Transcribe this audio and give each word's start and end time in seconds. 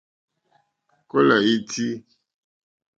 Kólà 1.09 1.37
ítí. 1.53 1.87